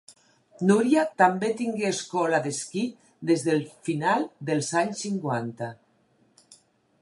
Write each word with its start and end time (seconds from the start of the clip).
Núria 0.69 1.01
també 1.21 1.49
tingué 1.59 1.85
escola 1.89 2.39
d'esquí 2.47 2.85
des 3.33 3.45
del 3.49 3.61
final 3.89 4.27
dels 4.49 4.71
anys 4.83 5.05
cinquanta. 5.07 5.69